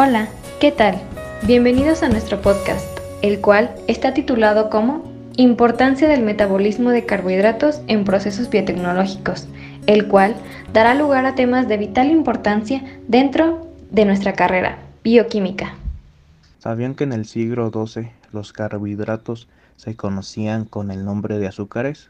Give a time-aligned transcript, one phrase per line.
[0.00, 0.28] Hola,
[0.60, 1.02] ¿qué tal?
[1.42, 2.86] Bienvenidos a nuestro podcast,
[3.20, 5.02] el cual está titulado como
[5.36, 9.48] Importancia del metabolismo de carbohidratos en procesos biotecnológicos,
[9.88, 10.36] el cual
[10.72, 15.74] dará lugar a temas de vital importancia dentro de nuestra carrera, bioquímica.
[16.60, 22.08] ¿Sabían que en el siglo XII los carbohidratos se conocían con el nombre de azúcares?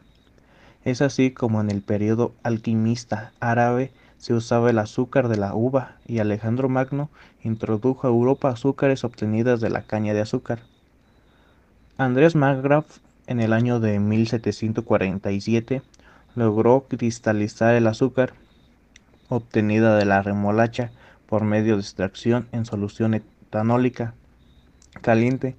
[0.84, 5.96] Es así como en el periodo alquimista árabe se usaba el azúcar de la uva
[6.06, 7.08] y Alejandro Magno
[7.42, 10.60] introdujo a Europa azúcares obtenidas de la caña de azúcar.
[11.96, 15.82] Andrés Margraf en el año de 1747
[16.34, 18.34] logró cristalizar el azúcar
[19.28, 20.90] obtenida de la remolacha
[21.26, 24.14] por medio de extracción en solución etanólica
[25.02, 25.56] caliente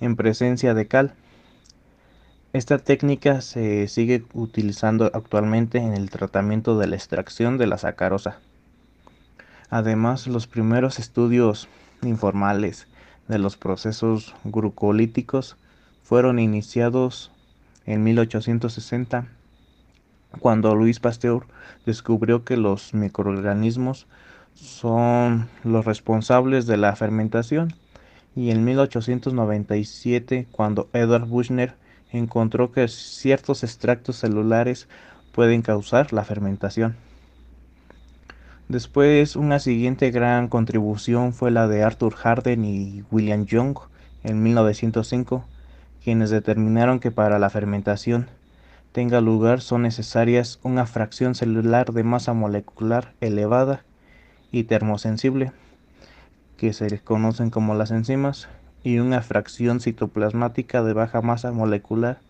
[0.00, 1.14] en presencia de cal.
[2.52, 8.40] Esta técnica se sigue utilizando actualmente en el tratamiento de la extracción de la sacarosa.
[9.70, 11.66] Además, los primeros estudios
[12.02, 12.88] informales
[13.26, 15.56] de los procesos glucolíticos
[16.02, 17.32] fueron iniciados
[17.86, 19.28] en 1860,
[20.38, 21.46] cuando Luis Pasteur
[21.86, 24.06] descubrió que los microorganismos
[24.52, 27.72] son los responsables de la fermentación,
[28.36, 31.80] y en 1897, cuando Edward Buchner
[32.12, 34.88] encontró que ciertos extractos celulares
[35.32, 36.96] pueden causar la fermentación.
[38.68, 43.78] Después, una siguiente gran contribución fue la de Arthur Harden y William Young
[44.22, 45.44] en 1905,
[46.02, 48.28] quienes determinaron que para la fermentación
[48.92, 53.84] tenga lugar son necesarias una fracción celular de masa molecular elevada
[54.50, 55.52] y termosensible,
[56.58, 58.48] que se conocen como las enzimas,
[58.84, 62.20] y una fracción citoplasmática de baja masa molecular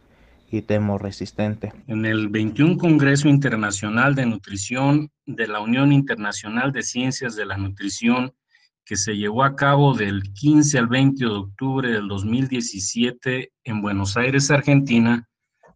[0.51, 1.73] y termoresistente.
[1.87, 7.57] En el 21 Congreso Internacional de Nutrición de la Unión Internacional de Ciencias de la
[7.57, 8.33] Nutrición,
[8.85, 14.17] que se llevó a cabo del 15 al 20 de octubre del 2017 en Buenos
[14.17, 15.27] Aires, Argentina,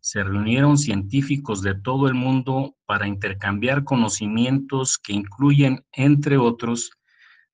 [0.01, 6.93] se reunieron científicos de todo el mundo para intercambiar conocimientos que incluyen, entre otros,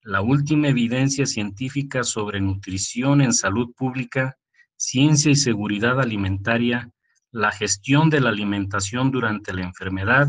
[0.04, 4.36] la última evidencia científica sobre nutrición en salud pública,
[4.76, 6.90] ciencia y seguridad alimentaria,
[7.30, 10.28] la gestión de la alimentación durante la enfermedad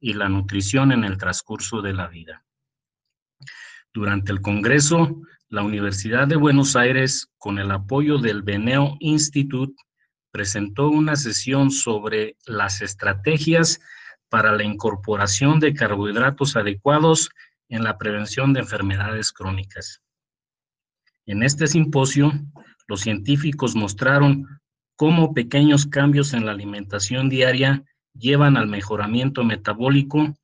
[0.00, 2.44] y la nutrición en el transcurso de la vida.
[3.92, 9.74] Durante el Congreso, la Universidad de Buenos Aires, con el apoyo del Beneo Institute,
[10.30, 13.80] presentó una sesión sobre las estrategias
[14.28, 17.30] para la incorporación de carbohidratos adecuados
[17.68, 20.02] en la prevención de enfermedades crónicas.
[21.26, 22.32] En este simposio,
[22.86, 24.46] los científicos mostraron
[24.94, 27.84] cómo pequeños cambios en la alimentación diaria
[28.14, 30.34] llevan al mejoramiento metabólico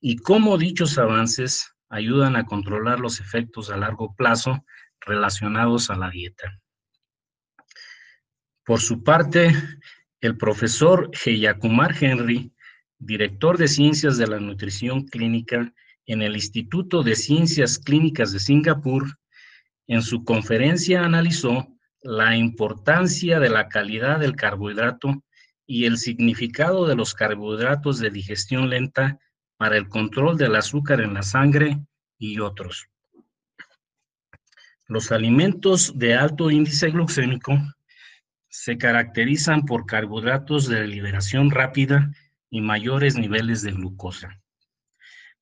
[0.00, 4.64] y cómo dichos avances ayudan a controlar los efectos a largo plazo
[5.00, 6.60] relacionados a la dieta.
[8.64, 9.52] Por su parte,
[10.20, 12.54] el profesor Heyakumar Henry,
[12.98, 15.72] director de Ciencias de la Nutrición Clínica
[16.06, 19.18] en el Instituto de Ciencias Clínicas de Singapur,
[19.86, 21.68] en su conferencia analizó
[22.02, 25.22] la importancia de la calidad del carbohidrato
[25.66, 29.18] y el significado de los carbohidratos de digestión lenta
[29.56, 31.78] para el control del azúcar en la sangre
[32.18, 32.88] y otros.
[34.86, 37.52] Los alimentos de alto índice glucémico
[38.48, 42.10] se caracterizan por carbohidratos de liberación rápida
[42.50, 44.41] y mayores niveles de glucosa.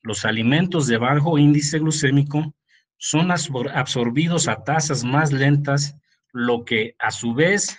[0.02, 2.54] Los alimentos de bajo índice glucémico
[2.96, 5.96] son absorbidos a tasas más lentas,
[6.32, 7.76] lo que a su vez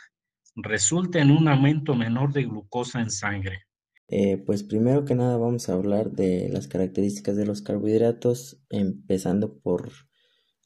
[0.55, 3.65] resulta en un aumento menor de glucosa en sangre.
[4.07, 9.57] Eh, pues primero que nada vamos a hablar de las características de los carbohidratos, empezando
[9.59, 9.91] por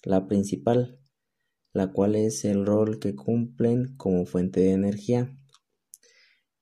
[0.04, 1.00] la principal,
[1.72, 5.38] la cual es el rol que cumplen como fuente de energía.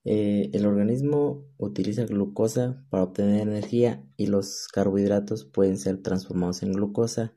[0.06, 6.74] Eh, el organismo utiliza glucosa para obtener energía y los carbohidratos pueden ser transformados en
[6.74, 7.34] glucosa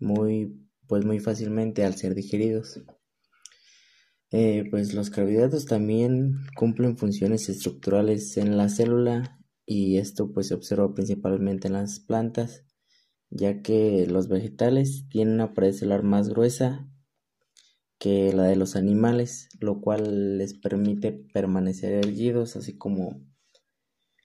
[0.00, 2.82] muy, pues muy fácilmente al ser digeridos.
[4.32, 10.54] Eh, pues los carbohidratos también cumplen funciones estructurales en la célula y esto pues se
[10.54, 12.64] observa principalmente en las plantas
[13.34, 16.88] ya que los vegetales tienen una pared celular más gruesa
[18.02, 23.24] que la de los animales, lo cual les permite permanecer erguidos, así como,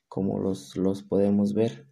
[0.08, 1.88] como los, los podemos ver.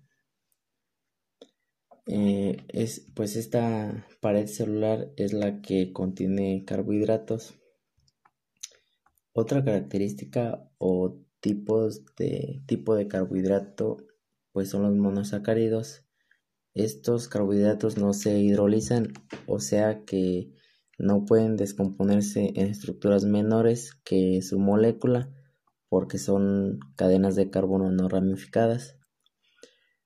[2.07, 7.53] Eh, es, pues esta pared celular es la que contiene carbohidratos.
[9.33, 13.97] Otra característica o tipos de tipo de carbohidrato
[14.53, 16.03] pues son los monosacáridos.
[16.73, 19.13] Estos carbohidratos no se hidrolizan,
[19.45, 20.54] o sea que
[20.97, 25.29] no pueden descomponerse en estructuras menores que su molécula
[25.89, 28.97] porque son cadenas de carbono no ramificadas.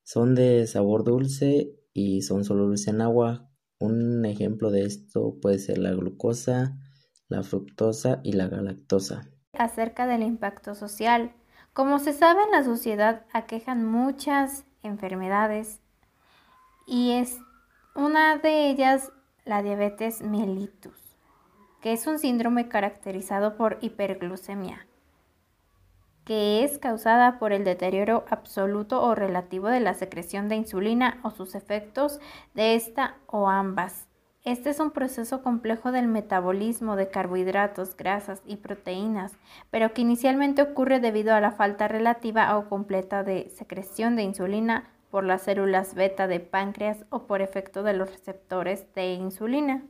[0.03, 3.49] Son de sabor dulce y son solubles en agua.
[3.79, 6.77] Un ejemplo de esto puede ser la glucosa,
[7.27, 9.29] la fructosa y la galactosa.
[9.53, 11.33] Acerca del impacto social.
[11.73, 15.79] Como se sabe en la sociedad aquejan muchas enfermedades
[16.87, 17.37] y es
[17.95, 19.11] una de ellas
[19.49, 21.17] la diabetes mellitus,
[21.81, 24.85] que es un síndrome caracterizado por hiperglucemia,
[26.23, 31.31] que es causada por el deterioro absoluto o relativo de la secreción de insulina o
[31.31, 32.19] sus efectos
[32.53, 34.07] de esta o ambas.
[34.43, 39.33] Este es un proceso complejo del metabolismo de carbohidratos, grasas y proteínas,
[39.71, 44.91] pero que inicialmente ocurre debido a la falta relativa o completa de secreción de insulina
[45.09, 49.83] por las células beta de páncreas o por efecto de los receptores de insulina.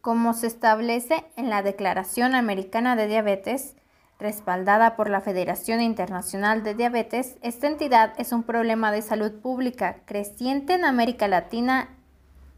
[0.00, 3.76] Como se establece en la Declaración Americana de Diabetes,
[4.18, 10.02] respaldada por la Federación Internacional de Diabetes, esta entidad es un problema de salud pública
[10.04, 11.88] creciente en América Latina,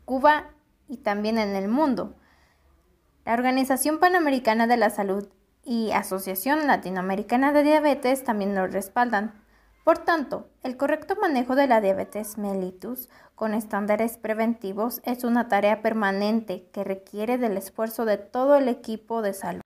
[0.05, 0.51] Cuba
[0.89, 2.15] y también en el mundo.
[3.25, 5.29] La Organización Panamericana de la Salud
[5.65, 9.46] y Asociación Latinoamericana de Diabetes también lo respaldan.
[9.87, 15.81] Por tanto, el correcto manejo de la diabetes mellitus con estándares preventivos es una tarea
[15.81, 19.61] permanente que requiere del esfuerzo de todo el equipo de salud.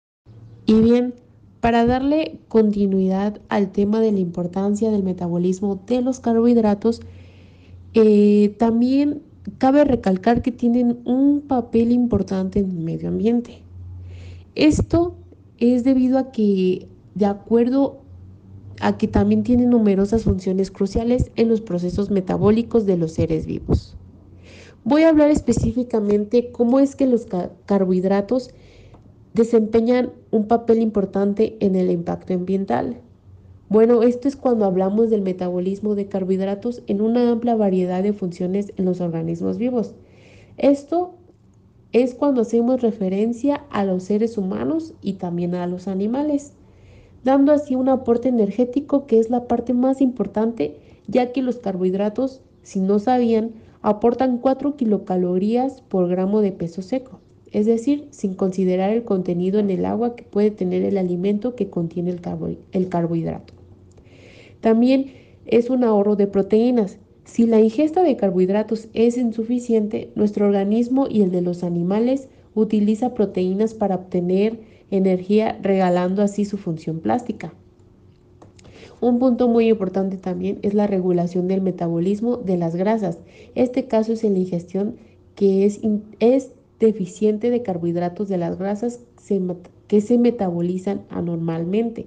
[0.66, 1.14] Y bien,
[1.62, 7.00] para darle continuidad al tema de la importancia del metabolismo de los carbohidratos,
[7.94, 9.22] eh, también
[9.56, 13.62] cabe recalcar que tienen un papel importante en el medio ambiente.
[14.54, 15.14] Esto
[15.56, 18.02] es debido a que, de acuerdo
[18.80, 23.96] a que también tiene numerosas funciones cruciales en los procesos metabólicos de los seres vivos.
[24.82, 27.26] Voy a hablar específicamente cómo es que los
[27.66, 28.50] carbohidratos
[29.34, 32.96] desempeñan un papel importante en el impacto ambiental.
[33.68, 38.72] Bueno, esto es cuando hablamos del metabolismo de carbohidratos en una amplia variedad de funciones
[38.76, 39.94] en los organismos vivos.
[40.56, 41.14] Esto
[41.92, 46.54] es cuando hacemos referencia a los seres humanos y también a los animales
[47.24, 50.76] dando así un aporte energético que es la parte más importante,
[51.06, 53.52] ya que los carbohidratos, si no sabían,
[53.82, 57.20] aportan 4 kilocalorías por gramo de peso seco,
[57.50, 61.68] es decir, sin considerar el contenido en el agua que puede tener el alimento que
[61.68, 62.20] contiene el,
[62.72, 63.54] el carbohidrato.
[64.60, 65.12] También
[65.46, 66.98] es un ahorro de proteínas.
[67.24, 73.14] Si la ingesta de carbohidratos es insuficiente, nuestro organismo y el de los animales utiliza
[73.14, 77.52] proteínas para obtener energía regalando así su función plástica.
[79.00, 83.18] Un punto muy importante también es la regulación del metabolismo de las grasas.
[83.54, 84.96] Este caso es en la ingestión
[85.36, 85.80] que es,
[86.18, 89.00] es deficiente de carbohidratos de las grasas
[89.86, 92.06] que se metabolizan anormalmente.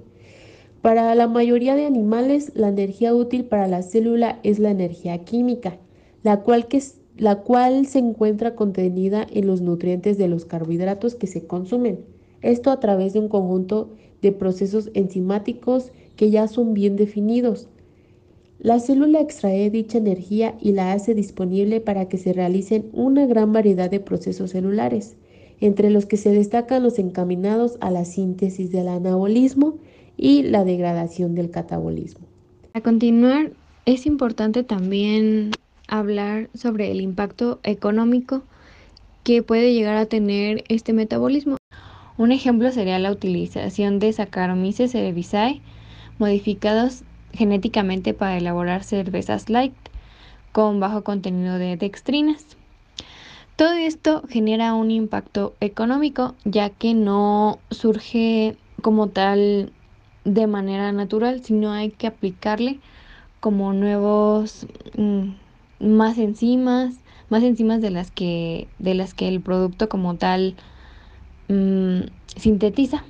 [0.83, 5.79] Para la mayoría de animales, la energía útil para la célula es la energía química,
[6.21, 6.83] la cual, que,
[7.17, 12.12] la cual se encuentra contenida en los nutrientes de los carbohidratos que se consumen
[12.43, 13.89] esto a través de un conjunto
[14.21, 17.67] de procesos enzimáticos que ya son bien definidos.
[18.59, 23.51] La célula extrae dicha energía y la hace disponible para que se realicen una gran
[23.51, 25.15] variedad de procesos celulares,
[25.59, 29.75] entre los que se destacan los encaminados a la síntesis del anabolismo
[30.15, 32.25] y la degradación del catabolismo.
[32.73, 33.51] A continuar,
[33.85, 35.51] es importante también
[35.87, 38.43] hablar sobre el impacto económico
[39.23, 41.57] que puede llegar a tener este metabolismo.
[42.17, 45.61] Un ejemplo sería la utilización de Saccharomyces cerevisiae
[46.19, 47.03] modificados
[47.33, 49.73] genéticamente para elaborar cervezas light
[50.51, 52.45] con bajo contenido de dextrinas.
[53.55, 59.71] Todo esto genera un impacto económico ya que no surge como tal
[60.23, 62.79] de manera natural, sino hay que aplicarle
[63.39, 64.67] como nuevos
[64.97, 65.29] mm,
[65.79, 66.95] más enzimas,
[67.29, 70.55] más enzimas de las que de las que el producto como tal
[71.47, 72.01] Mm,
[72.35, 73.03] sintetiza.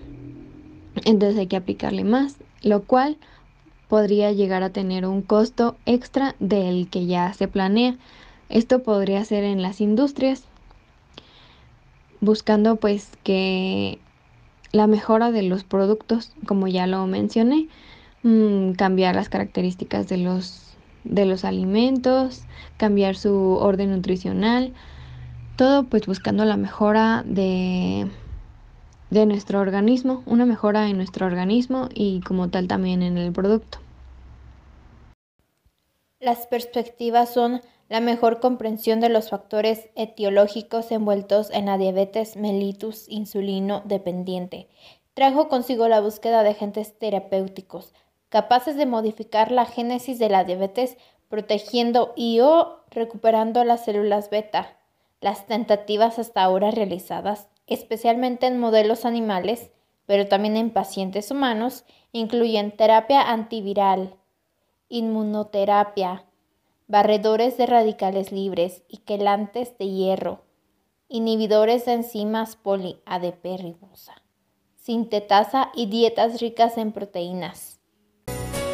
[1.06, 3.18] Entonces hay que aplicarle más, lo cual
[3.88, 7.96] podría llegar a tener un costo extra del que ya se planea.
[8.50, 10.44] Esto podría ser en las industrias,
[12.22, 14.00] buscando pues que
[14.72, 17.68] la mejora de los productos, como ya lo mencioné,
[18.24, 22.44] mm, cambiar las características de los, de los alimentos,
[22.78, 24.74] cambiar su orden nutricional,
[25.56, 28.08] todo pues buscando la mejora de
[29.14, 33.80] de nuestro organismo, una mejora en nuestro organismo y como tal también en el producto.
[36.20, 43.08] Las perspectivas son la mejor comprensión de los factores etiológicos envueltos en la diabetes mellitus
[43.10, 44.68] insulino dependiente.
[45.14, 47.94] Trajo consigo la búsqueda de agentes terapéuticos
[48.34, 50.98] capaces de modificar la génesis de la diabetes
[51.30, 54.76] protegiendo y o recuperando las células beta.
[55.22, 59.72] Las tentativas hasta ahora realizadas, especialmente en modelos animales,
[60.06, 64.16] pero también en pacientes humanos, incluyen terapia antiviral,
[64.90, 66.26] inmunoterapia,
[66.88, 70.44] barredores de radicales libres y quelantes de hierro,
[71.08, 73.46] inhibidores de enzimas poli-ADP
[74.84, 77.80] sintetasa y dietas ricas en proteínas.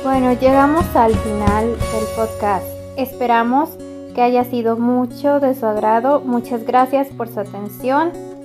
[0.03, 2.65] Bueno, llegamos al final del podcast.
[2.97, 3.77] Esperamos
[4.15, 6.21] que haya sido mucho de su agrado.
[6.21, 8.11] Muchas gracias por su atención.